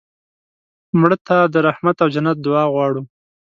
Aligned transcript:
مړه 0.99 1.17
ته 1.27 1.37
د 1.53 1.55
رحمت 1.67 1.97
او 2.03 2.07
جنت 2.13 2.37
دعا 2.45 2.63
غواړو 2.73 3.01